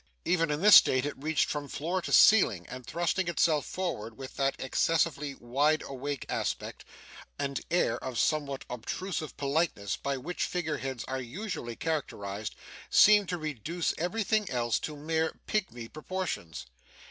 Even 0.25 0.49
in 0.49 0.63
this 0.63 0.77
state 0.77 1.05
it 1.05 1.13
reached 1.15 1.47
from 1.47 1.67
floor 1.67 2.01
to 2.01 2.11
ceiling; 2.11 2.65
and 2.67 2.87
thrusting 2.87 3.27
itself 3.27 3.67
forward, 3.67 4.17
with 4.17 4.35
that 4.35 4.55
excessively 4.57 5.35
wide 5.35 5.83
awake 5.85 6.25
aspect, 6.27 6.83
and 7.37 7.61
air 7.69 8.03
of 8.03 8.17
somewhat 8.17 8.65
obtrusive 8.67 9.37
politeness, 9.37 9.95
by 9.97 10.17
which 10.17 10.45
figure 10.45 10.77
heads 10.77 11.03
are 11.03 11.21
usually 11.21 11.75
characterised, 11.75 12.55
seemed 12.89 13.29
to 13.29 13.37
reduce 13.37 13.93
everything 13.99 14.49
else 14.49 14.79
to 14.79 14.97
mere 14.97 15.39
pigmy 15.45 15.87
proportions. 15.87 16.65